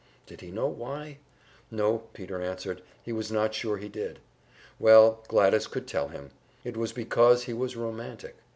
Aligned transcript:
Did 0.25 0.41
he 0.41 0.49
know 0.49 0.65
why? 0.65 1.19
No, 1.69 1.99
Peter 2.13 2.41
answered, 2.41 2.81
he 3.03 3.13
was 3.13 3.31
not 3.31 3.53
sure 3.53 3.77
he 3.77 3.87
did. 3.87 4.17
Well, 4.79 5.23
Gladys 5.27 5.67
could 5.67 5.85
tell 5.85 6.07
him; 6.07 6.31
it 6.63 6.75
was 6.75 6.91
because 6.91 7.43
he 7.43 7.53
was 7.53 7.75
romantic. 7.75 8.35